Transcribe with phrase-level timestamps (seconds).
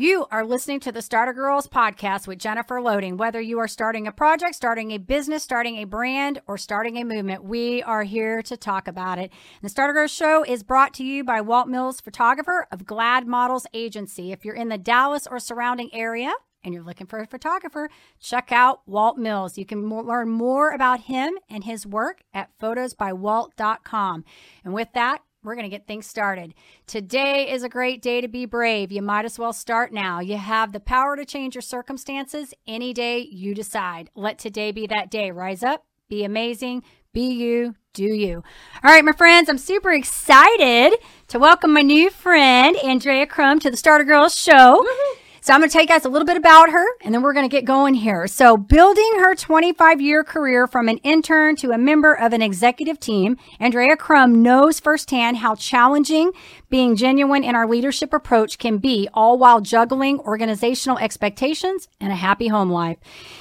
[0.00, 3.18] You are listening to the Starter Girlz podcast with Jennifer Loading.
[3.18, 7.04] Whether you are starting a project, starting a business, starting a brand, or starting a
[7.04, 9.30] movement, we are here to talk about it.
[9.30, 13.26] And the Starter Girlz show is brought to you by Walt Mills Photographer of Glad
[13.26, 14.32] Models Agency.
[14.32, 16.32] If you're in the Dallas or surrounding area,
[16.64, 19.58] and you're looking for a photographer, check out Walt Mills.
[19.58, 24.24] You can more, learn more about him and his work at photosbywalt.com.
[24.64, 26.54] And with that, we're going to get things started.
[26.86, 28.92] Today is a great day to be brave.
[28.92, 30.20] You might as well start now.
[30.20, 34.10] You have the power to change your circumstances any day you decide.
[34.14, 35.30] Let today be that day.
[35.30, 36.82] Rise up, be amazing,
[37.12, 38.42] be you, do you.
[38.84, 43.70] All right, my friends, I'm super excited to welcome my new friend, Andrea Crum, to
[43.70, 44.74] the Starter Girlz show.
[44.80, 45.19] Woo-hoo.
[45.42, 47.32] So I'm going to tell you guys a little bit about her and then we're
[47.32, 48.26] going to get going here.
[48.26, 53.00] So building her 25 year career from an intern to a member of an executive
[53.00, 56.32] team, Andrea Crum knows firsthand how challenging
[56.68, 62.16] being genuine in our leadership approach can be, all while juggling organizational expectations and a
[62.16, 62.98] happy home life.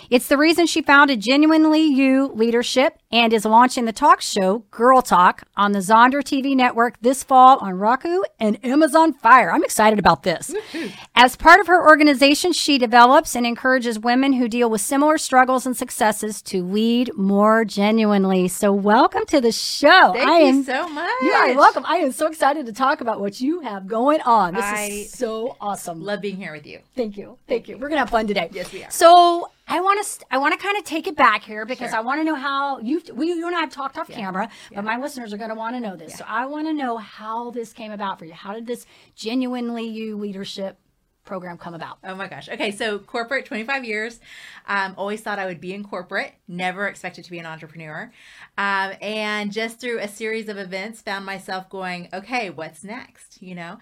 [0.09, 5.03] It's the reason she founded Genuinely You Leadership and is launching the talk show GYRL
[5.03, 9.51] Talk on the Zonder TV network this fall on Roku and Amazon Fire.
[9.51, 10.53] I'm excited about this.
[11.15, 15.65] As part of her organization, she develops and encourages women who deal with similar struggles
[15.65, 18.47] and successes to lead more genuinely.
[18.47, 20.13] So, welcome to the show.
[20.13, 21.09] Thank I you am, so much.
[21.21, 21.85] You are welcome.
[21.87, 24.53] I am so excited to talk about what you have going on.
[24.53, 26.03] This I is so awesome.
[26.03, 26.79] Love being here with you.
[26.95, 27.37] Thank you.
[27.47, 27.77] Thank you.
[27.77, 28.49] We're gonna have fun today.
[28.51, 28.91] Yes, we are.
[28.91, 31.99] So I want to I want to kind of take it back here because sure.
[31.99, 34.15] I want to know how you we you and I have talked off yeah.
[34.15, 34.77] camera, yeah.
[34.77, 36.11] but my listeners are going to want to know this.
[36.11, 36.17] Yeah.
[36.17, 38.33] So I want to know how this came about for you.
[38.33, 40.79] How did this genuinely you leadership
[41.29, 41.99] program come about?
[42.03, 42.49] Oh my gosh.
[42.49, 44.19] Okay, so corporate 25 years.
[44.67, 48.11] Um, always thought I would be in corporate, never expected to be an entrepreneur.
[48.57, 53.41] Um, and just through a series of events, found myself going, okay, what's next?
[53.43, 53.77] You know,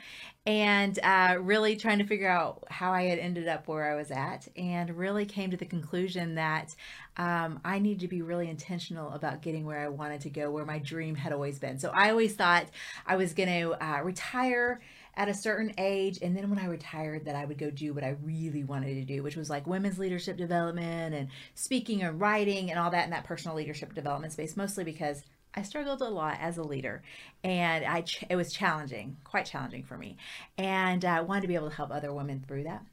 [0.47, 4.11] and uh, really trying to figure out how I had ended up where I was
[4.11, 6.73] at, and really came to the conclusion that
[7.17, 10.65] um, I needed to be really intentional about getting where I wanted to go, where
[10.65, 11.79] my dream had always been.
[11.79, 12.67] So I always thought
[13.05, 14.79] I was going to uh, retire
[15.17, 18.03] at a certain age and then when i retired that i would go do what
[18.03, 22.69] i really wanted to do which was like women's leadership development and speaking and writing
[22.69, 25.23] and all that in that personal leadership development space mostly because
[25.53, 27.01] I struggled a lot as a leader,
[27.43, 30.17] and I ch- it was challenging, quite challenging for me,
[30.57, 32.83] and I wanted to be able to help other women through that.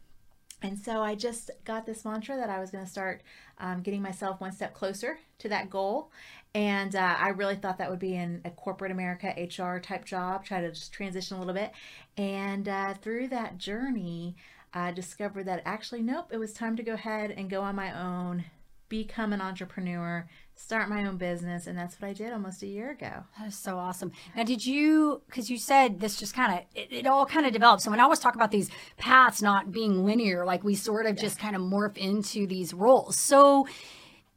[0.64, 3.22] And so I just got this mantra that I was going to start
[3.58, 6.10] um, getting myself one step closer to that goal.
[6.54, 10.42] And uh, I really thought that would be in a corporate America HR type job,
[10.42, 11.72] try to just transition a little bit.
[12.16, 14.36] And uh, through that journey,
[14.72, 17.92] I discovered that actually, nope, it was time to go ahead and go on my
[18.00, 18.44] own,
[18.88, 20.26] become an entrepreneur,
[20.56, 23.24] start my own business and that's what i did almost a year ago.
[23.38, 24.12] That is so awesome.
[24.36, 27.52] Now did you because you said this just kind of it, it, all kind of
[27.52, 27.82] developed.
[27.82, 31.16] So when i always talk about these paths not being linear like we sort of
[31.16, 31.22] yeah.
[31.22, 33.16] just kind of morph into these roles.
[33.16, 33.66] So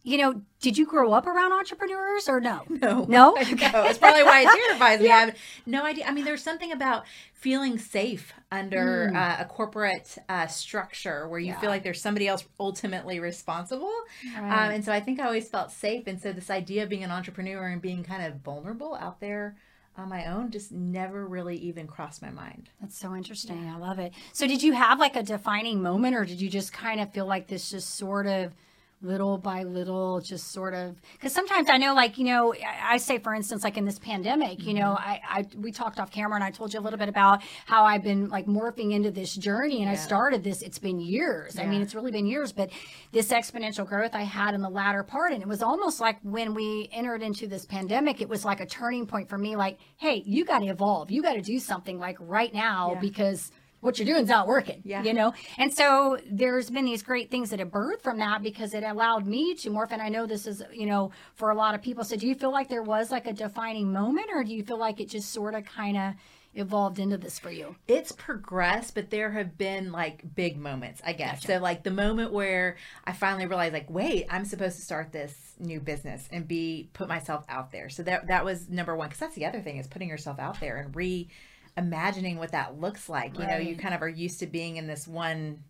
[0.07, 2.61] you know, did you grow up around entrepreneurs or no?
[2.69, 3.03] No.
[3.03, 3.33] No?
[3.35, 3.83] No.
[3.83, 5.09] It's probably why it terrifies me.
[5.11, 6.05] I have no idea.
[6.05, 7.03] I mean, there's something about
[7.33, 9.15] feeling safe under mm.
[9.17, 11.59] uh, a corporate uh, structure where you yeah.
[11.59, 13.91] feel like there's somebody else ultimately responsible.
[14.33, 14.67] Right.
[14.67, 16.07] Um, and so I think I always felt safe.
[16.07, 19.57] And so this idea of being an entrepreneur and being kind of vulnerable out there
[19.97, 22.69] on my own just never really even crossed my mind.
[22.79, 23.65] That's so interesting.
[23.65, 23.75] Yeah.
[23.75, 24.13] I love it.
[24.31, 27.25] So did you have like a defining moment or did you just kind of feel
[27.25, 28.53] like this just sort of–
[29.01, 33.19] little by little just sort of because sometimes i know like you know I, say
[33.19, 35.09] for instance like in this pandemic you know mm-hmm.
[35.09, 37.85] I, I we talked off camera and i told you a little bit about how
[37.85, 39.91] i've been like morphing into this journey and yeah.
[39.91, 41.61] i started this it's been years yeah.
[41.61, 42.71] i mean it's really been years but
[43.11, 46.55] this exponential growth i had in the latter part and it was almost like when
[46.55, 50.23] we entered into this pandemic it was like a turning point for me like hey
[50.25, 52.99] you got to evolve you got to do something like right now yeah.
[52.99, 53.51] because
[53.81, 54.81] what you're doing is not working.
[54.83, 55.03] Yeah.
[55.03, 55.33] You know?
[55.57, 59.25] And so there's been these great things that have birthed from that because it allowed
[59.25, 59.91] me to morph.
[59.91, 62.03] And I know this is, you know, for a lot of people.
[62.03, 64.77] So do you feel like there was like a defining moment or do you feel
[64.77, 66.13] like it just sort of kind of
[66.55, 67.75] evolved into this for you?
[67.87, 71.41] It's progressed, but there have been like big moments, I guess.
[71.41, 71.47] Gotcha.
[71.47, 75.53] So like the moment where I finally realized like, wait, I'm supposed to start this
[75.59, 77.89] new business and be put myself out there.
[77.89, 80.59] So that that was number one because that's the other thing is putting yourself out
[80.59, 81.29] there and re
[81.77, 83.37] imagining what that looks like.
[83.37, 85.63] You know, you kind of are used to being in this one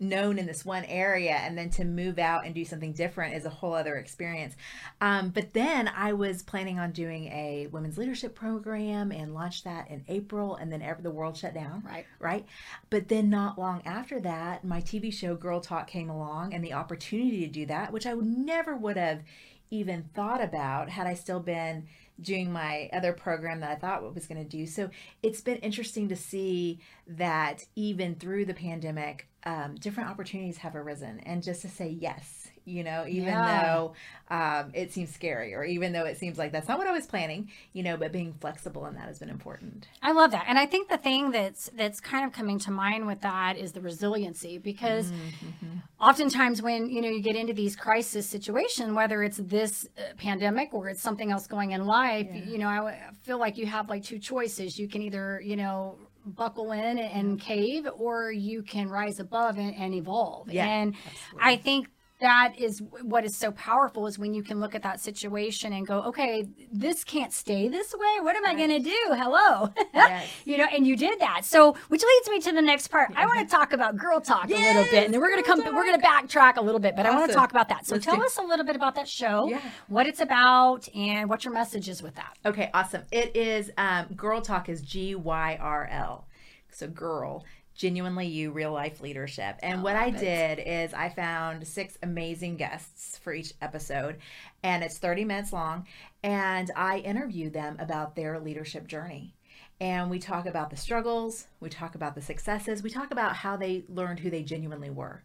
[0.00, 3.44] known in this one area and then to move out and do something different is
[3.44, 4.56] a whole other experience.
[5.00, 9.90] Um, but then i was planning on doing a women's leadership program and launched that
[9.90, 12.06] in april and then ever the world shut down right.
[12.18, 12.46] right?
[12.88, 16.72] But then not long after that my tv show girl talk came along and the
[16.72, 19.22] opportunity to do that which i never would have
[19.70, 21.86] even thought about had i still been
[22.22, 24.66] doing my other program that I thought was going to do.
[24.66, 24.90] So
[25.22, 31.20] it's been interesting to see that even through the pandemic, um, different opportunities have arisen,
[31.20, 33.62] and just to say yes, you know, even yeah.
[33.62, 33.94] though
[34.28, 37.06] um, it seems scary, or even though it seems like that's not what I was
[37.06, 39.88] planning, you know, but being flexible in that has been important.
[40.02, 43.06] I love that, and I think the thing that's that's kind of coming to mind
[43.06, 45.78] with that is the resiliency, because mm-hmm.
[46.00, 50.72] oftentimes when you know you get into these crisis situations, whether it's this uh, pandemic
[50.72, 52.44] or it's something else going in life, yeah.
[52.44, 54.78] you know, I feel like you have like two choices.
[54.78, 59.74] You can either, you know buckle in and cave or you can rise above and,
[59.74, 61.40] and evolve yeah, and absolutely.
[61.40, 61.88] i think
[62.20, 65.86] that is what is so powerful is when you can look at that situation and
[65.86, 68.20] go okay this can't stay this way.
[68.20, 68.98] What am i going to do?
[69.10, 69.70] Hello.
[69.92, 70.30] Yes.
[70.44, 71.44] you know and you did that.
[71.44, 73.10] So which leads me to the next part.
[73.16, 75.42] I want to talk about girl talk yes, a little bit and then we're going
[75.42, 77.16] to come we're going to backtrack a little bit but awesome.
[77.16, 77.86] i want to talk about that.
[77.86, 78.24] So Let's tell do.
[78.24, 79.60] us a little bit about that show yeah.
[79.88, 82.36] what it's about and what your message is with that.
[82.46, 83.02] Okay awesome.
[83.10, 86.26] It is um, girl talk is g-y-r-l
[86.72, 87.44] so girl
[87.80, 89.56] genuinely you real life leadership.
[89.62, 90.18] And what i it.
[90.18, 94.18] did is i found six amazing guests for each episode
[94.62, 95.86] and it's 30 minutes long
[96.22, 99.34] and i interview them about their leadership journey.
[99.80, 103.56] And we talk about the struggles we talk about the successes we talk about how
[103.56, 105.22] they learned who they genuinely were.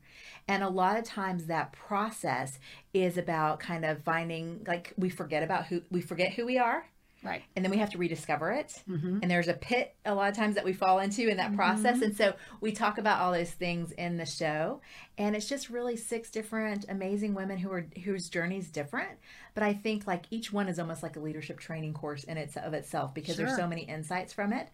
[0.47, 2.57] And a lot of times that process
[2.93, 6.85] is about kind of finding like we forget about who we forget who we are
[7.25, 7.41] Right.
[7.55, 8.81] And then we have to rediscover it.
[8.87, 9.19] Mm-hmm.
[9.21, 11.55] And there's a pit a lot of times that we fall into in that mm-hmm.
[11.55, 12.01] process.
[12.03, 14.81] And so we talk about all those things in the show.
[15.17, 19.17] And it's just really six different amazing women who are whose journey's different.
[19.53, 22.57] But I think like each one is almost like a leadership training course in its
[22.57, 23.45] of itself because sure.
[23.45, 24.67] there's so many insights from it.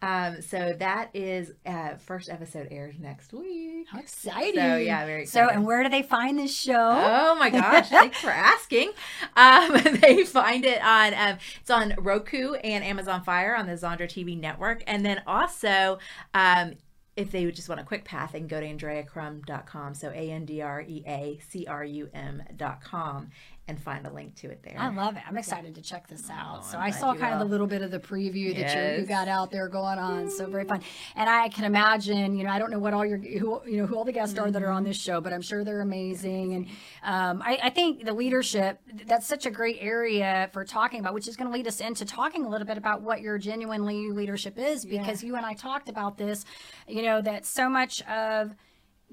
[0.00, 3.88] Um, so that is uh, first episode airs next week.
[3.90, 4.54] How exciting!
[4.54, 5.48] So yeah, very exciting.
[5.48, 6.72] So and where do they find this show?
[6.72, 7.88] Oh my gosh!
[7.88, 8.92] thanks for asking.
[9.34, 14.06] Um, they find it on um, it's on Roku and Amazon Fire on the Zondra
[14.06, 15.98] TV network, and then also
[16.32, 16.74] um,
[17.18, 19.94] if they just want a quick path, can go to AndreaCrum.com.
[19.94, 23.30] So A N D R E A C R U M.com
[23.68, 24.76] and find a link to it there.
[24.78, 25.22] I love it.
[25.28, 26.60] I'm excited to check this out.
[26.62, 27.34] Oh, so I saw kind will.
[27.34, 28.72] of the little bit of the preview yes.
[28.72, 30.30] that you, you got out there going on.
[30.30, 30.80] So very fun.
[31.14, 33.86] And I can imagine, you know, I don't know what all your, who, you know,
[33.86, 34.46] who all the guests mm-hmm.
[34.46, 34.88] are that are on mm-hmm.
[34.88, 36.54] this show, but I'm sure they're amazing.
[36.54, 36.66] And
[37.02, 41.28] um, I, I think the leadership, that's such a great area for talking about, which
[41.28, 44.58] is going to lead us into talking a little bit about what your genuinely leadership
[44.58, 45.26] is, because yeah.
[45.26, 46.46] you and I talked about this,
[46.86, 48.54] you know, that so much of,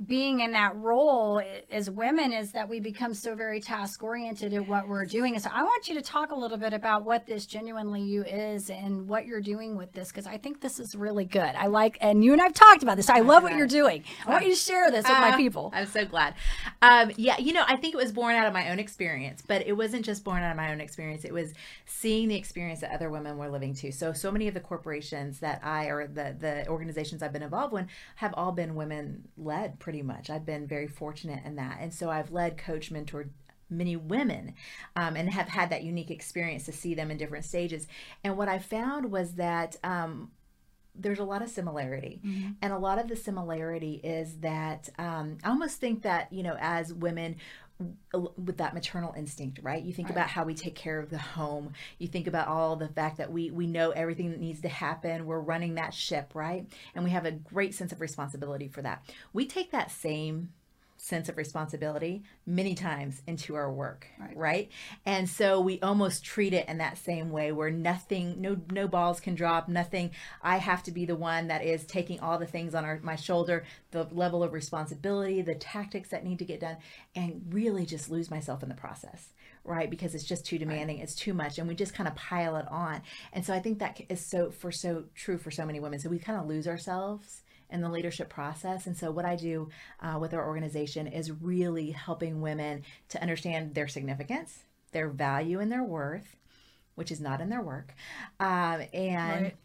[0.03, 4.67] being in that role as women is that we become so very task oriented in
[4.67, 5.35] what we're doing.
[5.35, 8.23] And so I want you to talk a little bit about what this genuinely you
[8.25, 11.55] is and what you're doing with this because I think this is really good.
[11.55, 13.09] I like, and you and I've talked about this.
[13.09, 14.03] I love what you're doing.
[14.25, 15.71] I want you to share this with uh, my people.
[15.73, 16.35] I'm so glad.
[16.81, 19.65] Um, yeah, you know, I think it was born out of my own experience, but
[19.65, 21.23] it wasn't just born out of my own experience.
[21.23, 21.53] It was
[21.85, 23.93] seeing the experience that other women were living too.
[23.93, 27.73] So, so many of the corporations that I or the the organizations I've been involved
[27.75, 30.31] in have all been women led pretty much.
[30.31, 31.77] I've been very fortunate in that.
[31.79, 33.29] And so I've led, coach, mentored
[33.69, 34.55] many women
[34.95, 37.87] um, and have had that unique experience to see them in different stages.
[38.23, 40.31] And what I found was that um,
[40.95, 42.19] there's a lot of similarity.
[42.25, 42.51] Mm-hmm.
[42.63, 46.57] And a lot of the similarity is that um, I almost think that, you know,
[46.59, 47.35] as women,
[48.13, 49.83] with that maternal instinct right?
[49.83, 50.15] You think right.
[50.15, 51.73] about how we take care of the home.
[51.97, 55.25] You think about all the fact that we we know everything that needs to happen.
[55.25, 56.65] We're running that ship right?
[56.93, 59.03] And we have a great sense of responsibility for that.
[59.33, 60.49] We take that same
[60.97, 64.37] sense of responsibility many times into our work right.
[64.37, 64.71] right,
[65.05, 69.19] and so we almost treat it in that same way where nothing no no balls
[69.19, 70.11] can drop nothing.
[70.41, 73.15] I have to be the one that is taking all the things on our, my
[73.15, 76.77] shoulder the level of responsibility the tactics that need to get done
[77.15, 79.29] and really just lose myself in the process
[79.65, 79.89] right?
[79.89, 81.03] Because it's just too demanding right.
[81.03, 83.01] it's too much and we just kind of pile it on.
[83.33, 85.99] And so i think that is so for so true for so many women.
[85.99, 88.87] So we kind of lose ourselves in the leadership process.
[88.87, 89.69] And so, what I do
[89.99, 95.71] uh, with our organization is really helping women to understand their significance, their value, and
[95.71, 96.35] their worth,
[96.95, 97.93] which is not in their work,
[98.39, 99.55] um, and right.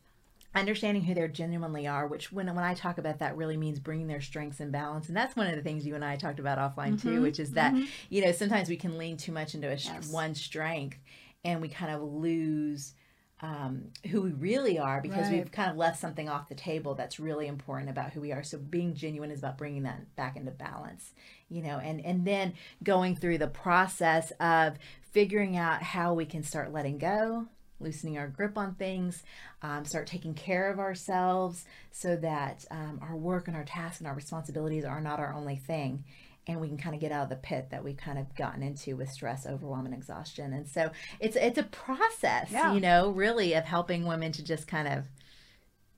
[0.54, 2.07] understanding who they genuinely are.
[2.07, 5.09] Which, when when I talk about that, really means bringing their strengths and balance.
[5.09, 7.09] And that's one of the things you and I talked about offline mm-hmm.
[7.09, 7.85] too, which is that mm-hmm.
[8.09, 10.11] you know sometimes we can lean too much into a yes.
[10.11, 10.99] one strength,
[11.45, 12.95] and we kind of lose
[13.42, 15.32] um, who we really are because right.
[15.32, 18.42] we've kind of left something off the table that's really important about who we are.
[18.42, 21.12] So being genuine is about bringing that back into balance,
[21.49, 24.76] you know, and and then going through the process of
[25.12, 27.47] figuring out how we can start letting go,
[27.80, 29.23] loosening our grip on things,
[29.62, 34.06] um, start taking care of ourselves so that um, our work and our tasks and
[34.06, 36.04] our responsibilities are not our only thing
[36.47, 38.62] and we can kind of get out of the pit that we've kind of gotten
[38.62, 40.52] into with stress, overwhelm, and exhaustion.
[40.52, 42.73] And so it's it's a process, Yeah.
[42.73, 45.04] you know, really of helping women to just kind of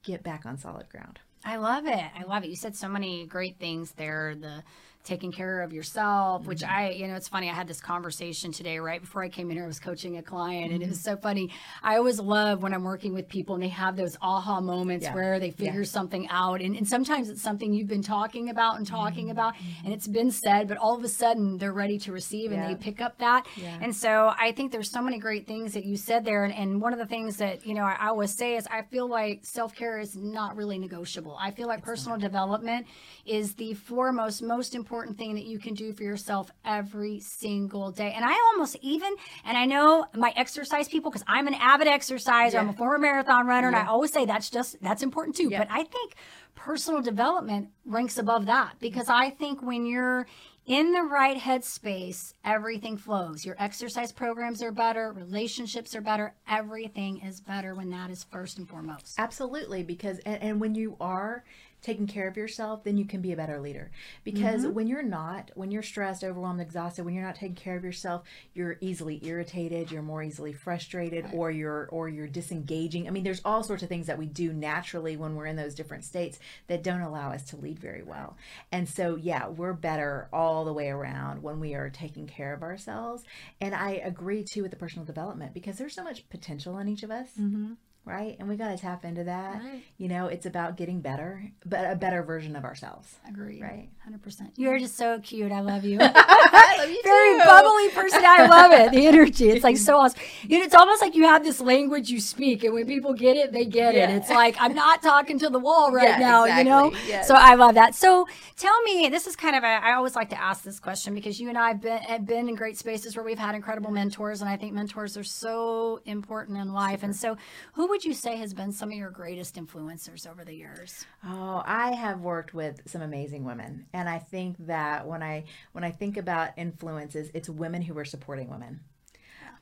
[0.03, 1.21] get back on solid ground.
[1.45, 2.05] I love it.
[2.19, 2.51] I love it.
[2.51, 4.35] You said so many great things there.
[4.35, 4.63] The
[5.05, 6.79] taking care of yourself, which mm-hmm.
[6.79, 7.51] I, you know, it's funny.
[7.51, 9.65] I had this conversation today right before I came in here.
[9.65, 11.17] I was coaching a client, and it was mm-hmm.
[11.17, 11.51] so funny.
[11.83, 15.15] I always love when I'm working with people and they have those aha moments Yeah.
[15.15, 16.61] where they figure something out.
[16.61, 19.33] And, and sometimes it's something you've been talking about and talking mm-hmm.
[19.33, 19.55] about,
[19.85, 22.69] and it's been said, but all of a sudden they're ready to receive and Yeah.
[22.69, 23.47] they pick up that.
[23.57, 23.79] Yeah.
[23.81, 26.45] And so I think there's so many great things that you said there.
[26.45, 28.83] And, and one of the things that, you know, I, I always say is I
[28.83, 31.37] feel like self care is not really negotiable.
[31.41, 32.87] I feel like personal development
[33.27, 38.13] is the foremost, most important thing that you can do for yourself every single day.
[38.15, 42.59] And I almost even, and I know my exercise people, because I'm an avid exerciser,
[42.59, 45.49] I'm a former marathon runner, and I always say that's just, that's important too.
[45.51, 45.61] Yeah.
[45.61, 46.15] But I think
[46.55, 50.27] personal development ranks above that because I think when you're
[50.67, 53.45] in the right headspace, everything flows.
[53.45, 58.59] Your exercise programs are better, relationships are better, everything is better when that is first
[58.59, 59.15] and foremost.
[59.19, 61.45] Absolutely, because and, and when you are
[61.83, 63.91] taking care of yourself, then you can be a better leader.
[64.25, 64.75] Because mm-hmm.
[64.75, 68.23] when you're not, when you're stressed, overwhelmed, exhausted, when you're not taking care of yourself,
[68.55, 73.07] you're easily irritated, you're more easily frustrated, or you're or you're disengaging.
[73.07, 75.75] I mean, there's all sorts of things that we do naturally when we're in those
[75.75, 78.37] different states that don't allow us to lead very well.
[78.71, 82.63] And so, yeah, we're better all the way around when we are taking care of
[82.63, 83.25] ourselves.
[83.61, 87.03] And I agree too with the personal development because there's so much potential in each
[87.03, 87.73] of us mm-hmm.
[88.05, 88.37] Right?
[88.39, 89.63] And we got to tap into that.
[89.63, 89.83] Right.
[89.97, 93.17] You know, it's about getting better, but a better version of ourselves.
[93.29, 93.63] Agreed.
[93.63, 93.89] Right.
[94.11, 94.51] 100%.
[94.57, 95.53] You're just so cute.
[95.53, 95.99] I love you.
[96.03, 98.23] I love you Very bubbly person.
[98.25, 98.91] I love it.
[98.91, 99.51] The energy.
[99.51, 100.21] It's like so awesome.
[100.43, 103.37] You know, it's almost like you have this language you speak, and when people get
[103.37, 104.11] it, they get it.
[104.11, 106.87] It's like I'm not talking to the wall right Yeah, now, you know.
[106.89, 107.11] exactly.
[107.11, 107.29] Yes.
[107.29, 107.95] So I love that.
[107.95, 109.67] So tell me, this is kind of a.
[109.67, 112.49] I always like to ask this question because you and I have been have been
[112.49, 116.59] in great spaces where we've had incredible mentors, and I think mentors are so important
[116.59, 117.03] in life.
[117.05, 117.37] And so,
[117.75, 121.05] who would you say has been some of your greatest influencers over the years?
[121.27, 125.85] Oh, I have worked with some amazing women, and I think that when I when
[125.85, 128.81] I think about influences, it's women who are supporting women.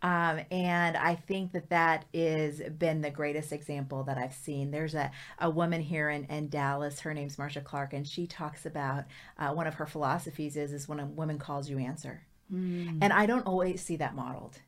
[0.03, 4.71] Um, and I think that that is been the greatest example that I've seen.
[4.71, 5.11] There's a,
[5.41, 7.01] a woman here in, in Dallas.
[7.01, 9.07] Her name's Marsha Clark, and she talks about
[9.39, 12.23] uh, one of her philosophies is is when a woman calls you, answer.
[13.03, 14.61] And I don't always see that modeled.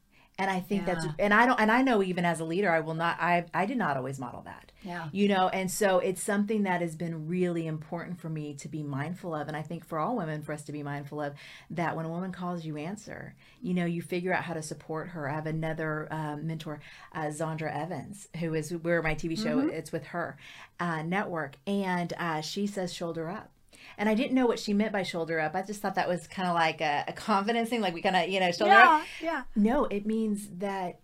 [0.43, 2.81] And I think that's and I don't and I know even as a leader, I
[2.81, 3.17] will not.
[3.21, 4.73] I I did not always model that.
[4.85, 5.09] Yeah.
[5.13, 8.83] you know and so it's something that has been really important for me to be
[8.83, 11.35] mindful of and i think for all women for us to be mindful of
[11.71, 13.37] that when a woman calls you answer.
[13.61, 15.29] You know you figure out how to support her.
[15.29, 16.81] I have another um, mentor
[17.15, 20.37] uh, zandra evans who is where my tv show it's with her
[20.81, 21.55] uh, network.
[21.67, 23.51] And uh, she says shoulder up
[23.99, 25.55] and I didn't know what she meant by shoulder up.
[25.55, 28.17] I just thought that was kind of like a, a confidence thing, like we kind
[28.17, 29.03] of, you know, shoulder up.
[29.21, 29.33] Yeah.
[29.33, 29.43] Yeah.
[29.57, 31.01] No, it means that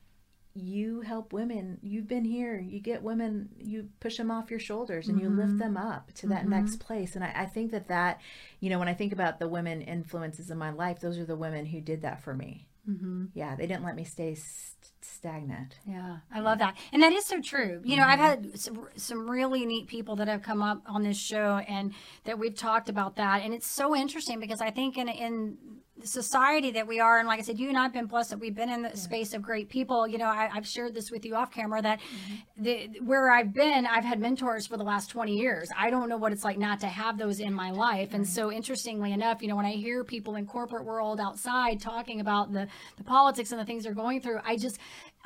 [0.55, 1.79] you help women.
[1.83, 2.59] You've been here.
[2.59, 3.51] You get women.
[3.59, 5.59] You push them off your shoulders and you lift mm-hmm.
[5.59, 6.51] them up to that mm-hmm.
[6.51, 7.15] next place.
[7.15, 8.21] And I, I think that that,
[8.61, 11.37] you know, when I think about the women influences in my life, those are the
[11.37, 12.67] women who did that for me.
[12.89, 13.27] Mm-hmm.
[13.35, 15.79] Yeah, they didn't let me stay st- stagnant.
[15.87, 16.77] Yeah, I love that.
[16.93, 17.81] And that is so true.
[17.85, 21.19] You know, I've had some, some really neat people that have come up on this
[21.19, 21.93] show and
[22.25, 23.43] that we've talked about that.
[23.43, 25.59] And it's so interesting because I think in, in
[26.01, 28.31] the society that we are, and like I said, you and I have been blessed
[28.31, 30.07] that we've been in the space of great people.
[30.07, 32.63] You know, I, I've shared this with you off camera that mm-hmm.
[32.63, 35.69] the, where I've been, I've had mentors for the last 20 years.
[35.77, 38.15] I don't know what it's like not to have those in my life.
[38.15, 42.21] And so interestingly enough, you know, when I hear people in corporate world outside talking
[42.21, 44.79] about the, the politics and the things they're going through, I just,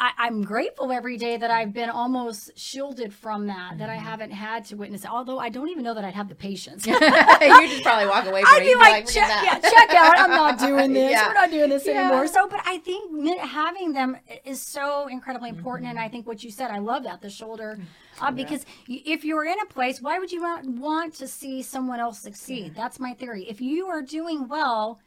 [0.02, 4.32] I, I'm grateful every day that I've been almost shielded from that, that I haven't
[4.32, 5.04] had to witness.
[5.04, 5.10] it.
[5.12, 6.84] Although I don't even know that I'd have the patience.
[6.88, 8.66] you just probably walk away from I'd it.
[8.66, 10.18] be like, check, that." yeah, check out.
[10.18, 11.12] I'm not doing this.
[11.12, 11.28] Yeah.
[11.28, 12.08] We're not doing this Yeah.
[12.08, 12.26] anymore.
[12.26, 15.86] So, but I think having them is so incredibly important.
[15.88, 15.98] Mm-hmm.
[15.98, 17.78] And I think what you said, I love that the shoulder,
[18.20, 22.00] uh, because if you're in a place, why would you not want to see someone
[22.00, 22.74] else succeed?
[22.74, 23.46] That's my theory.
[23.48, 24.98] If you are doing well,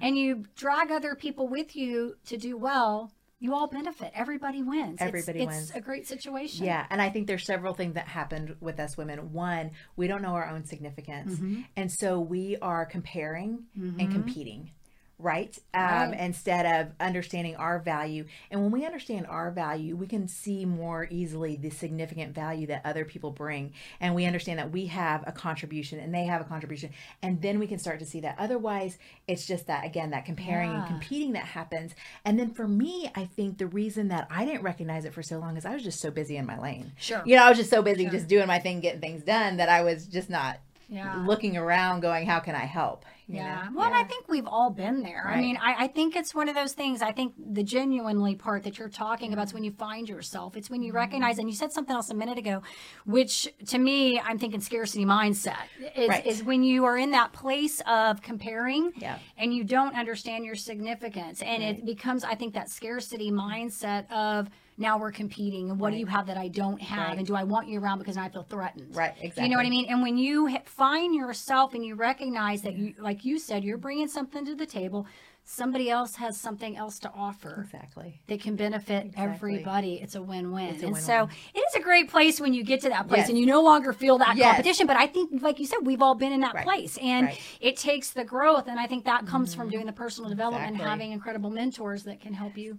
[0.00, 3.12] and you drag other people with you to do well.
[3.42, 4.12] You all benefit.
[4.14, 4.94] Everybody wins.
[4.94, 5.72] It's- Everybody it's, wins.
[5.74, 6.66] a great situation.
[6.66, 9.32] Yeah, and I think there's several things that happened with us women.
[9.32, 11.62] One, we don't know our own significance, Mm-hmm.
[11.76, 14.72] and so we are comparing and competing.
[15.20, 15.58] Right?
[15.74, 16.20] Um, Right.
[16.20, 18.24] Instead of understanding our value.
[18.50, 22.82] And when we understand our value, we can see more easily the significant value that
[22.84, 23.72] other people bring.
[24.00, 26.90] And we understand that we have a contribution and they have a contribution.
[27.22, 28.36] And then we can start to see that.
[28.38, 28.98] Otherwise,
[29.28, 31.94] it's just that, again, that comparing and competing that happens.
[32.24, 35.38] And then for me, I think the reason that I didn't recognize it for so
[35.38, 36.92] long is I was just so busy in my lane.
[36.98, 37.22] Sure.
[37.26, 39.68] You know, I was just so busy just doing my thing, getting things done that
[39.68, 40.58] I was just not
[40.88, 41.22] Yeah.
[41.24, 43.64] looking around, going, "How can I help?" Yeah.
[43.70, 43.76] know?
[43.78, 45.26] Well, and I think we've all been there.
[45.26, 47.02] I mean, I, I think it's one of those things.
[47.02, 50.56] I think the genuinely part that you're talking about is when you find yourself.
[50.56, 50.74] It's Mm-hmm.
[50.74, 52.62] when you recognize, and you said something else a minute ago,
[53.06, 55.56] which to me, I'm thinking scarcity mindset
[55.96, 56.26] is, Right.
[56.26, 59.18] is when you are in that place of comparing Yeah.
[59.36, 61.42] and you don't understand your significance.
[61.42, 65.98] And it becomes, I think, that scarcity mindset of, now we're competing and what do
[65.98, 67.18] you have that I don't have Right.
[67.18, 69.66] and do I want you around because I feel threatened Right, exactly you know what
[69.66, 69.84] I mean?
[69.90, 74.08] And when you find yourself and you recognize that you, like you said, you're bringing
[74.08, 75.06] something to the table,
[75.42, 78.20] somebody else has something else to offer Exactly.
[78.28, 79.24] that can benefit Exactly.
[79.56, 79.94] everybody.
[79.94, 80.84] It's a win-win.
[80.84, 83.28] And so it is a great place when you get to that place Yes.
[83.30, 84.50] and you no longer feel that Yes.
[84.50, 84.86] competition.
[84.86, 86.64] But I think, like you said, we've all been in that Right.
[86.64, 87.40] place, and Right.
[87.60, 88.68] it takes the growth.
[88.68, 90.90] And I think that comes from doing the personal development, and Exactly.
[90.90, 92.78] having incredible mentors that can help you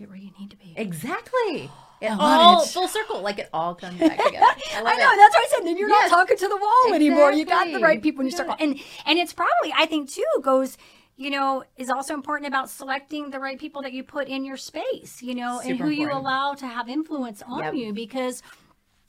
[0.00, 0.74] get where you need to be.
[0.76, 1.70] Exactly.
[2.02, 2.68] It all it.
[2.68, 4.38] full circle, like it all comes back together.
[4.46, 5.16] I, I, know it.
[5.18, 5.66] that's what I said.
[5.66, 6.10] Then you're Yes.
[6.10, 7.30] not talking to the wall anymore.
[7.30, 10.10] You got the right people in your You circle, and and it's probably I think
[10.10, 10.78] too goes.
[11.16, 14.56] You know, is also important about selecting the right people that you put in your
[14.56, 15.20] space.
[15.20, 17.74] You know, and Super who you allow to have influence on Yep.
[17.74, 18.42] you because.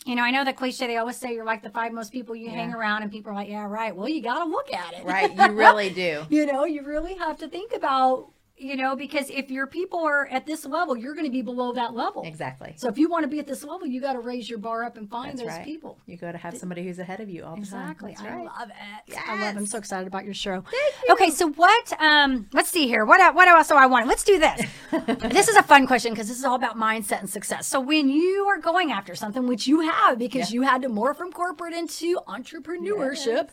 [0.05, 0.88] You know, I know the cliche.
[0.88, 3.36] They always say you're like the five most people you hang around, and people are
[3.36, 5.31] like, "Yeah, right." Well, you got to look at it, Right.
[5.33, 6.25] You really do.
[6.29, 8.31] you know, you really have to think about,
[8.62, 11.74] you know, because if your people are at this level, you're going to be below
[11.74, 12.24] that level.
[12.24, 12.74] Exactly.
[12.77, 14.84] So if you want to be at this level, you got to raise your bar
[14.84, 15.65] up and find That's those right.
[15.65, 15.98] people.
[16.06, 17.96] You got to have somebody who's ahead of you all the time.
[18.00, 18.46] That's I right.
[18.46, 19.15] love it.
[19.27, 19.56] I love.
[19.56, 19.58] It.
[19.60, 20.62] I'm so excited about your show.
[20.62, 21.13] Thank you.
[21.13, 21.94] Okay, so what?
[22.00, 23.03] Um, let's see here.
[23.03, 23.34] What?
[23.34, 24.08] What else do I want?
[24.08, 24.62] Let's do this.
[25.32, 27.68] this is a fun question because this is all about mindset and success.
[27.68, 30.56] So when you are going after something, which you have because Yeah.
[30.56, 33.50] you had to morph from corporate into entrepreneurship,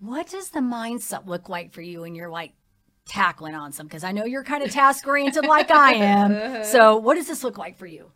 [0.00, 2.04] what does the mindset look like for you?
[2.04, 2.52] And you're like
[3.06, 6.62] tackling on some because I know you're kind of task oriented like I am.
[6.72, 8.10] So what does this look like for you?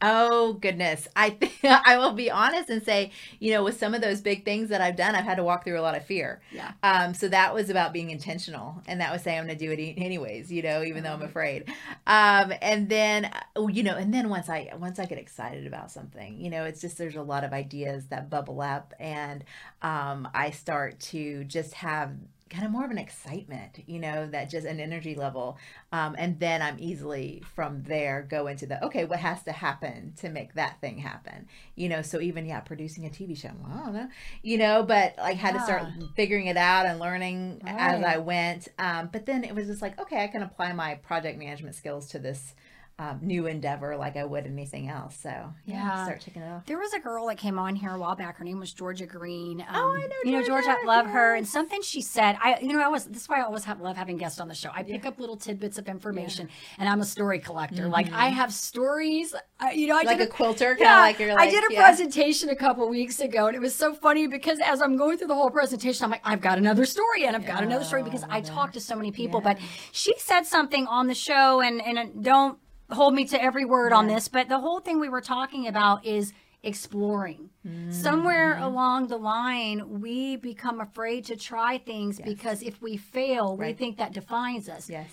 [0.00, 1.08] Oh goodness.
[1.16, 3.10] I think I will be honest and say,
[3.40, 5.64] you know, with some of those big things that I've done, I've had to walk
[5.64, 6.40] through a lot of fear.
[6.52, 6.72] Yeah.
[6.82, 9.72] Um, so that was about being intentional, and that was saying I'm going to do
[9.72, 11.68] it anyways, you know, even though I'm afraid.
[12.06, 13.24] Um, and then,
[13.56, 16.64] uh, you know, and then once I once I get excited about something, you know,
[16.64, 19.44] it's just there's a lot of ideas that bubble up, and
[19.82, 22.12] um, I start to just have
[22.50, 25.58] kind of more of an excitement, you know, that just an energy level.
[25.92, 30.14] Um, and then I'm easily from there go into the okay, what has to happen
[30.18, 32.02] to make that thing happen, you know?
[32.02, 34.08] So even yeah, producing a TV show, well, I don't know,
[34.42, 35.84] you know, but like had to start
[36.16, 38.68] figuring it out and learning as I went.
[38.78, 42.08] Um, but then it was just like okay, I can apply my project management skills
[42.08, 42.54] to this.
[43.00, 45.16] Um, new endeavor like I would anything else.
[45.22, 46.04] So yeah, Yeah.
[46.04, 46.66] start checking it off.
[46.66, 48.38] There was a girl that came on here a while back.
[48.38, 49.60] Her name was Georgia Green.
[49.60, 51.36] Um, Oh, I know You know, Georgia, I love her.
[51.36, 53.04] And something she said, I, you know, I was.
[53.04, 54.70] This is why I always have, love having guests on the show.
[54.74, 57.86] I pick up little tidbits of information, and I'm a story collector.
[57.88, 59.32] Like I have stories.
[59.60, 60.06] I, you know, I Mm-hmm.
[60.08, 61.80] Like did a quilter, kinda yeah, like you're I did a yeah.
[61.84, 65.28] presentation a couple weeks ago, and it was so funny because as I'm going through
[65.28, 68.24] the whole presentation, I'm like, I've got another story, and I've got another story because
[68.28, 69.40] I talk to so many people.
[69.40, 69.58] But
[69.92, 72.58] she said something on the show, and and don't
[72.90, 76.04] hold me to every word on this, but the whole thing we were talking about
[76.04, 77.50] is exploring.
[77.90, 78.62] Somewhere Mm-hmm.
[78.64, 83.98] along the line, we become afraid to try things because if we fail, we think
[83.98, 84.88] that defines us.
[84.88, 85.10] Yes.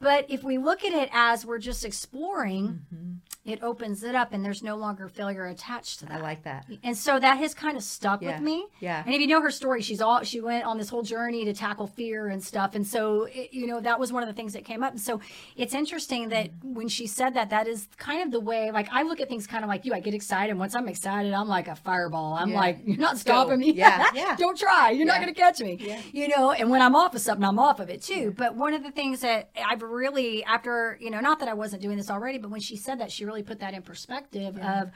[0.00, 3.12] But if we look at it as we're just exploring, Mm-hmm.
[3.44, 6.20] It opens it up and there's no longer failure attached to that.
[6.20, 6.64] I like that.
[6.84, 8.34] And so that has kind of stuck Yeah.
[8.34, 8.66] with me.
[8.78, 9.02] Yeah.
[9.04, 11.52] And if you know her story, she's all she went on this whole journey to
[11.52, 12.76] tackle fear and stuff.
[12.76, 14.92] And so it, you know that was one of the things that came up.
[14.92, 15.20] And so
[15.56, 16.74] it's interesting that Mm-hmm.
[16.74, 18.70] when she said that, that is kind of the way.
[18.70, 19.92] Like I look at things kind of like you.
[19.92, 20.56] I get excited.
[20.56, 22.34] Once I'm excited, I'm like a fireball.
[22.34, 22.56] I'm Yeah.
[22.60, 23.72] like, you're not stopping me.
[23.72, 24.36] Yeah, yeah.
[24.36, 24.90] Don't try.
[24.90, 25.78] You're not going to catch me.
[25.80, 26.00] Yeah.
[26.12, 26.52] You know.
[26.52, 28.32] And when I'm off of something, I'm off of it too.
[28.36, 31.82] But one of the things that I've really after you know, not that I wasn't
[31.82, 34.90] doing this already, but when she said that, she really put that in perspective of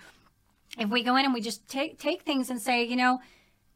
[0.79, 3.21] if we go in and we just take take things and say, you know,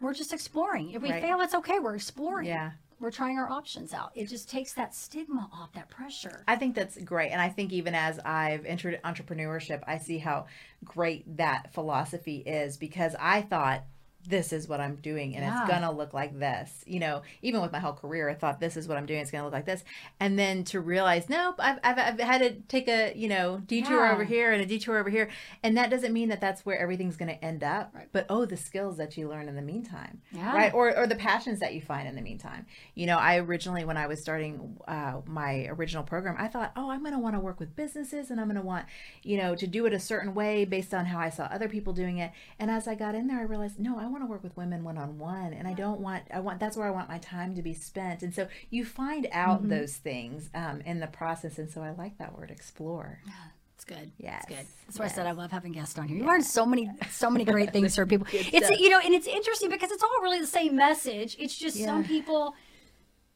[0.01, 0.91] we're just exploring.
[0.91, 1.23] If we Right.
[1.23, 1.79] fail, it's okay.
[1.79, 2.47] We're exploring.
[2.49, 2.73] Yeah.
[2.99, 4.11] We're trying our options out.
[4.15, 6.45] It just takes that stigma off, that pressure.
[6.47, 7.31] I think that's great.
[7.31, 10.47] And I think even as I've entered entrepreneurship, I see how
[10.85, 13.85] great that philosophy is because I thought
[14.29, 15.61] this is what I'm doing and Yeah.
[15.61, 16.85] it's to look like this.
[16.87, 19.21] You know, even with my whole career, I thought this is what I'm doing.
[19.21, 19.83] It's to look like this.
[20.19, 24.05] And then to realize, nope, I've, I've, I've had to take a, you know, detour
[24.05, 24.13] Yeah.
[24.13, 25.29] over here and a detour over here.
[25.63, 27.93] And that doesn't mean that that's where everything's to end up.
[27.95, 28.09] Right.
[28.13, 30.21] But oh, the skills that you learn in the meantime.
[30.33, 30.55] Yeah.
[30.55, 30.75] Right.
[30.75, 32.67] Or, or the passions that you find in the meantime.
[32.95, 36.91] You know, I originally, when I was starting uh, my original program, I thought, oh,
[36.91, 38.87] I'm want to work with businesses and I'm to want,
[39.23, 41.93] you know, to do it a certain way based on how I saw other people
[41.93, 42.33] doing it.
[42.59, 44.85] And as I got in there, I realized, no, I want to work with women
[44.85, 45.53] one on one.
[45.53, 48.23] And I don't want, I want, that's where I want my time to be spent.
[48.23, 51.59] And so you find out those things um, in the process.
[51.59, 53.21] And so I like that word explore.
[53.27, 53.33] Yeah.
[53.77, 54.13] It's good.
[54.19, 54.67] Yeah, It's good.
[54.87, 56.19] That's why I said I love having guests on here.
[56.19, 58.27] You learn so many, so many great things from people.
[58.31, 58.79] It's stuff.
[58.79, 61.35] you know, and it's interesting because it's all really the same message.
[61.39, 62.55] It's just some people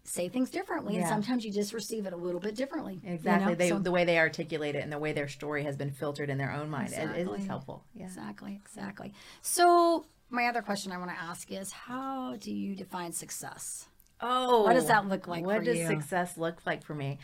[0.07, 3.01] say things differently, and sometimes you just receive it a little bit differently.
[3.03, 3.47] you Exactly.
[3.49, 3.55] know?
[3.55, 6.29] They, So- the way they articulate it and the way their story has been filtered
[6.29, 6.89] in their own mind.
[6.93, 7.41] It- It, Exactly.
[7.41, 7.85] is helpful.
[7.95, 8.05] Yeah.
[8.05, 9.15] Exactly, exactly.
[9.41, 10.05] So,
[10.35, 13.87] my other question I want to ask is how do you define success?
[14.21, 15.87] Oh, What does that look like What does you?
[15.87, 17.19] success look like for me?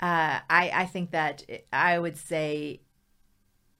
[0.00, 2.80] Uh, I I think that I would say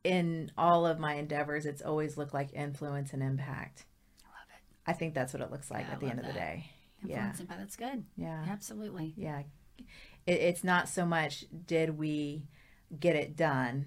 [0.04, 3.84] in all of my endeavors, it's always looked like influence and impact.
[4.24, 4.62] I love it.
[4.90, 6.38] I think that's what it looks like Yeah, at the end of the that.
[6.38, 6.70] day.
[7.04, 7.60] Yeah, Influence impact.
[7.60, 8.04] That's good.
[8.16, 9.14] yeah, Absolutely.
[9.16, 9.42] yeah.
[10.26, 12.44] It, it's not so much did we
[12.98, 13.86] get it done,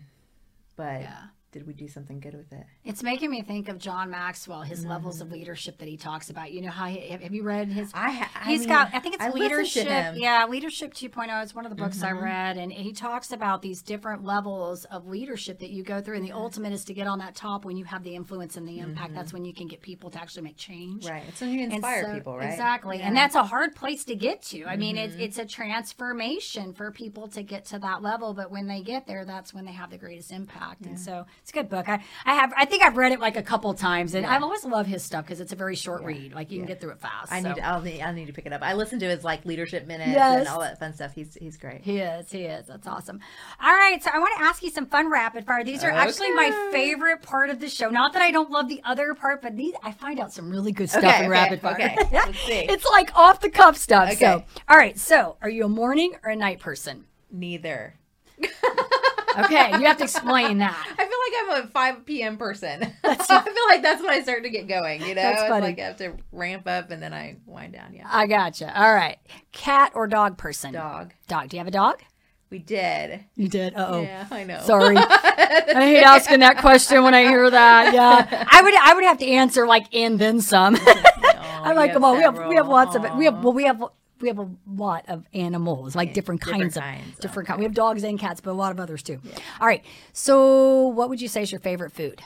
[0.76, 1.24] but Yeah.
[1.54, 2.66] Did we do something good with it?
[2.84, 6.52] It's making me think of John Maxwell, his levels of leadership that he talks about.
[6.52, 9.00] You know how he, have you read his I, ha- I He's mean, got, I
[9.00, 10.16] think it's I leadership.
[10.18, 12.18] Yeah, leadership 2.0 is one of the books Mm-hmm.
[12.18, 16.18] I read, and he talks about these different levels of leadership that you go through,
[16.18, 18.68] and the ultimate is to get on that top when you have the influence and
[18.68, 19.14] the impact.
[19.14, 21.04] That's when you can get people to actually make change.
[21.06, 21.14] Mm-hmm.
[21.14, 21.24] Right.
[21.30, 22.50] It's when you inspire so- people, right?
[22.50, 23.00] Exactly.
[23.02, 24.66] And that's a hard place to get to.
[24.66, 25.20] I mean, Mm-hmm.
[25.22, 28.34] it's, it's a transformation for people to get to that level.
[28.34, 30.86] But when they get there, that's when they have the greatest impact.
[30.86, 31.90] And so it's a good book.
[31.90, 34.64] I, I have, I think I've read it like a couple times and I've always
[34.64, 36.34] loved his stuff because it's a very short read.
[36.34, 37.34] Like you can get through it fast.
[37.34, 37.52] I so.
[37.52, 37.60] need.
[37.62, 38.00] I'll need.
[38.02, 38.62] I need to pick it up.
[38.62, 40.40] I listen to his like leadership minutes Yes.
[40.40, 41.12] and all that fun stuff.
[41.14, 41.82] He's he's great.
[41.82, 42.32] He is.
[42.32, 42.68] He is.
[42.68, 43.20] That's awesome.
[43.62, 44.02] All right.
[44.02, 45.66] So I want to ask you some fun rapid fire.
[45.66, 47.90] These are actually my favorite part of the show.
[47.90, 50.72] Not that I don't love the other part, but these I find out some really
[50.72, 51.74] good stuff Okay, in okay, rapid fire.
[51.74, 51.98] okay.
[52.14, 52.54] Let's see.
[52.70, 54.14] It's like off the cuff stuff.
[54.14, 54.98] So, all right.
[54.98, 57.04] So, are you a morning or a night person?
[57.30, 57.96] Neither.
[59.38, 60.76] Okay, you have to explain that.
[60.98, 62.38] I feel like I'm a 5 p.m.
[62.38, 62.82] person.
[63.04, 65.02] I feel like that's when I start to get going.
[65.02, 67.94] You know, That's it's like I have to ramp up and then I wind down.
[67.94, 68.08] Yeah.
[68.10, 68.78] I gotcha.
[68.80, 69.18] All right.
[69.52, 70.74] Cat or dog person?
[70.74, 71.14] Dog.
[71.28, 71.50] Dog.
[71.50, 72.02] Do you have a dog?
[72.50, 73.26] We did.
[73.36, 73.74] You did.
[73.74, 74.02] Uh oh.
[74.02, 74.62] Yeah, I know.
[74.62, 74.96] Sorry.
[74.98, 77.94] I hate asking that question when I hear that.
[77.94, 78.46] Yeah.
[78.48, 80.78] I would I would have to answer like and then some.
[80.86, 82.72] I'm like, have come on, we have we have several.
[82.72, 83.16] lots of it.
[83.16, 83.84] We have well we have
[84.24, 87.58] we have a lot of animals, like different different kinds of kinds, different kinds.
[87.60, 89.20] We have dogs and cats, but a lot of others too.
[89.60, 89.84] All right.
[90.14, 92.22] So what would you say is your favorite food?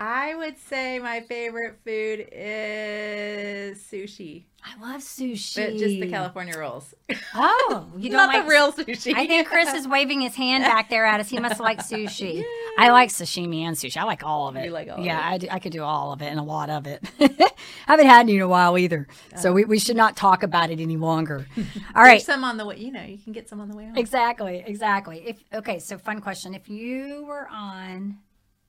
[0.00, 5.56] I would say my favorite food is sushi, I love sushi.
[5.56, 6.94] but just the California rolls.
[7.34, 9.14] Oh, you don't Not like the real sushi.
[9.14, 11.28] I think Chris is waving his hand back there at us.
[11.28, 12.44] He must like sushi.
[12.78, 13.96] I like sashimi and sushi.
[13.96, 14.66] I like all of it.
[14.66, 15.20] You like all of yeah.
[15.22, 17.02] I, do, I could do all of it and a lot of it.
[17.20, 17.52] I
[17.86, 19.06] haven't had any in a while either.
[19.36, 21.46] So we, we should not talk about it any longer.
[21.94, 22.12] All right.
[22.12, 22.76] There's some on the way.
[22.76, 23.96] You know, you can get some on the way home.
[23.96, 25.22] Exactly, exactly.
[25.26, 26.54] If okay, so fun question.
[26.54, 28.18] If you were on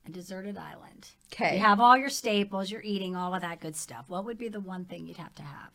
[0.05, 1.55] a deserted island, Okay.
[1.57, 4.05] you have all your staples, you're eating all of that good stuff.
[4.07, 5.71] What would be the one thing you'd have to have?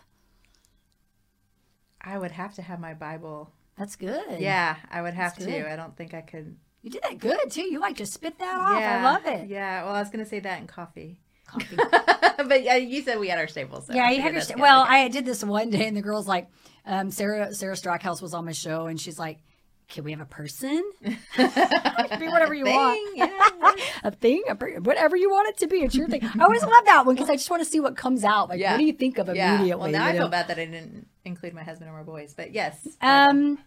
[2.01, 3.51] I would have to have my Bible.
[3.79, 4.39] That's good.
[4.41, 5.71] Yeah, I would have to.
[5.73, 6.57] I don't think I could.
[6.83, 7.63] You did that good too.
[7.63, 8.79] You like to spit that off.
[8.81, 9.49] yeah, I love it.
[9.49, 9.85] Yeah.
[9.85, 11.77] Well, I was gonna say that in coffee, Coffee.
[12.49, 13.87] but yeah, you said we had our staples.
[13.87, 14.43] So Yeah, you have your.
[14.43, 15.05] Sta- well, Okay.
[15.05, 16.49] I did this one day, and the girl's like,
[16.87, 19.39] um, Sarah Sarah Stockhouse was on my show, and she's like,
[19.89, 20.83] "Can we have a person?
[21.03, 23.73] be whatever you want, yeah.
[24.05, 25.79] a thing, a whatever you want it to be.
[25.79, 27.97] It's your thing." I always love that one because I just want to see what
[27.97, 28.49] comes out.
[28.49, 28.73] Like, Yeah.
[28.73, 29.57] what do you think of yeah.
[29.57, 29.93] immediately?
[29.93, 30.19] Well, now I know?
[30.21, 32.87] feel bad that I didn't include my husband or my boys, but yes.
[33.01, 33.59] Um,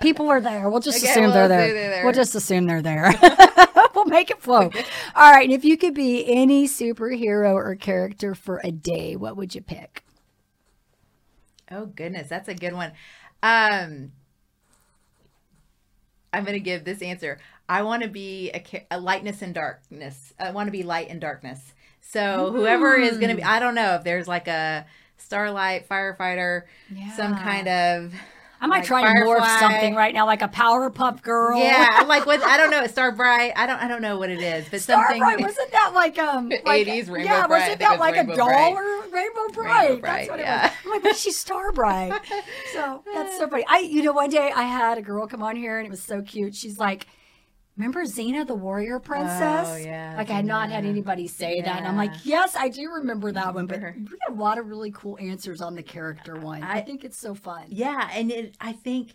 [0.00, 0.68] people are there.
[0.68, 1.72] We'll just Okay, assume we'll they're, there.
[1.72, 2.04] they're there.
[2.04, 3.12] We'll just assume they're there.
[3.94, 4.70] we'll make it flow.
[5.14, 5.44] All right.
[5.44, 9.60] And if you could be any superhero or character for a day, what would you
[9.62, 10.04] pick?
[11.70, 12.92] Oh goodness, that's a good one.
[13.42, 14.12] Um,
[16.32, 17.38] I'm gonna give this answer.
[17.68, 20.32] I want to be a, a lightness and darkness.
[20.38, 21.74] I want to be light and darkness.
[22.00, 23.48] So whoever is gonna be, hmm.
[23.48, 24.86] I don't know if there's like a
[25.16, 26.62] starlight firefighter,
[27.14, 28.14] some kind of.
[28.60, 31.58] I might like try to morph something right now, like a Powerpuff Girl.
[31.58, 32.42] Yeah, like what?
[32.42, 32.86] I don't know.
[32.86, 33.52] Star Bright.
[33.54, 33.80] I don't.
[33.80, 35.18] I don't know what it is, but something.
[35.18, 37.60] Starbright wasn't that like um like, 80s Rainbow yeah Bright.
[37.60, 38.74] Wasn't it that was like Rainbow a doll Bright.
[38.74, 40.00] or Rainbow Brite?
[40.00, 40.58] Bright, That's what yeah.
[40.58, 40.72] it was.
[40.84, 42.20] I'm like, but she's Starbright.
[42.72, 43.64] so that's so funny.
[43.68, 46.02] I you know one day I had a girl come on here and it was
[46.02, 46.54] so cute.
[46.54, 47.06] She's like.
[47.78, 49.68] Remember Xena, the warrior oh, princess?
[49.70, 51.78] Oh, yeah, Like I had not had anybody say that.
[51.78, 53.66] And I'm like, yes, I do remember that one.
[53.66, 56.64] But Remember we had a lot of really cool answers on the character one.
[56.64, 57.66] I, I- think it's so fun.
[57.68, 59.14] Yeah, and it, I think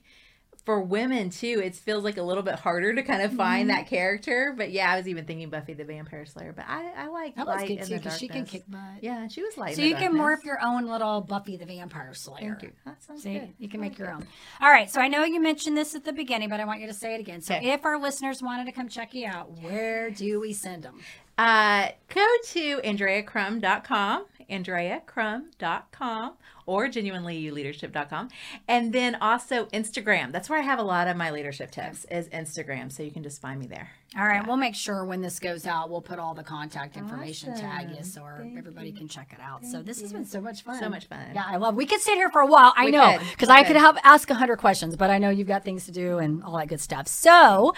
[0.65, 3.77] for women too, it feels like a little bit harder to kind of find Mm-hmm.
[3.77, 4.53] that character.
[4.57, 7.45] But yeah, I was even thinking Buffy the Vampire Slayer, but I, I like That
[7.47, 8.79] was light good too because she can kick butt.
[9.01, 9.75] Yeah, she was light.
[9.75, 12.57] So you can morph your own little Buffy the Vampire Slayer.
[12.59, 12.71] Thank you.
[12.85, 13.53] That sounds See, good.
[13.59, 14.25] you can make your own.
[14.61, 14.89] All right.
[14.89, 17.13] So I know you mentioned this at the beginning, but I want you to say
[17.15, 17.41] it again.
[17.41, 17.71] So Okay.
[17.71, 20.99] if our listeners wanted to come check you out, where do we send them?
[21.37, 26.33] Uh, go to AndreaCrum.com andreacrum.com
[26.65, 28.29] or genuinelyouleadership.com.
[28.67, 30.31] And then also Instagram.
[30.31, 32.91] That's where I have a lot of my leadership tips is Instagram.
[32.91, 33.89] So you can just find me there.
[34.17, 37.55] All right, we'll make sure when this goes out, we'll put all the contact information
[37.57, 38.23] tag you so
[38.57, 39.65] everybody can check it out.
[39.65, 40.79] so this has been so much fun.
[40.79, 41.31] So much fun.
[41.33, 41.75] Yeah, I love.
[41.75, 42.73] We could sit here for a while.
[42.77, 43.77] I We know because I could could.
[43.77, 46.57] help ask a hundred questions, but I know you've got things to do and all
[46.57, 47.07] that good stuff.
[47.07, 47.73] So.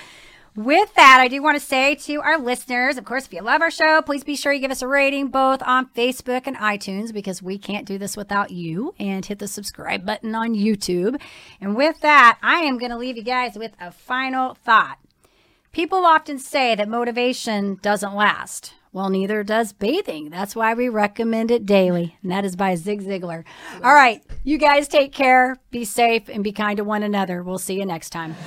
[0.56, 3.62] With that, I do want to say to our listeners, of course, if you love
[3.62, 7.12] our show, please be sure you give us a rating both on Facebook and iTunes
[7.12, 8.96] because we can't do this without you.
[8.98, 11.20] And hit the subscribe button on YouTube.
[11.60, 14.98] And with that, I am going to leave you guys with a final thought.
[15.74, 18.76] People often say that motivation doesn't last.
[18.94, 20.30] Well, neither does bathing.
[20.30, 22.16] That's why we recommend it daily.
[22.24, 23.44] And that is by Zig Ziglar.
[23.84, 24.24] All right.
[24.46, 27.44] You guys take care, be safe, and be kind to one another.
[27.44, 28.38] We'll see you next time.